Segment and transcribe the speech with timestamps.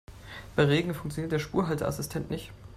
[0.55, 2.51] Bei Regen funktioniert der Spurhalteassistent nicht.